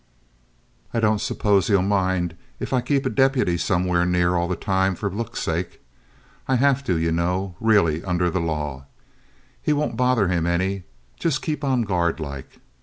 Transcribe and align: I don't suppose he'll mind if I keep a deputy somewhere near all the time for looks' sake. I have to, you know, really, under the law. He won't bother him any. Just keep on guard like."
I 0.95 0.99
don't 0.99 1.21
suppose 1.21 1.67
he'll 1.67 1.83
mind 1.83 2.35
if 2.59 2.73
I 2.73 2.81
keep 2.81 3.05
a 3.05 3.09
deputy 3.11 3.55
somewhere 3.55 4.03
near 4.03 4.33
all 4.35 4.47
the 4.47 4.55
time 4.55 4.95
for 4.95 5.11
looks' 5.11 5.43
sake. 5.43 5.79
I 6.47 6.55
have 6.55 6.83
to, 6.85 6.97
you 6.97 7.11
know, 7.11 7.55
really, 7.59 8.03
under 8.03 8.31
the 8.31 8.41
law. 8.41 8.87
He 9.61 9.73
won't 9.73 9.97
bother 9.97 10.27
him 10.27 10.47
any. 10.47 10.85
Just 11.19 11.43
keep 11.43 11.63
on 11.63 11.83
guard 11.83 12.19
like." 12.19 12.59